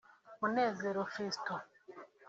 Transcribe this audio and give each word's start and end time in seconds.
Munezero 0.39 1.03
Fiston 1.13 1.61